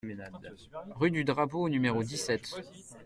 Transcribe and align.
Rue 0.95 1.11
du 1.11 1.23
Drapeau 1.23 1.59
au 1.61 1.69
numéro 1.69 2.01
dix-sept 2.03 2.59